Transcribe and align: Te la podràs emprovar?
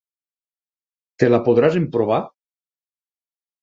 Te 1.23 1.31
la 1.31 1.41
podràs 1.51 1.81
emprovar? 1.85 2.21